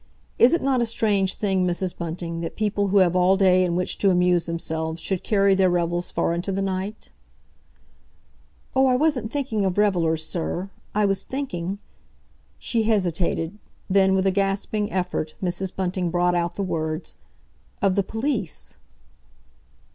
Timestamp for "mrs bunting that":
1.67-2.55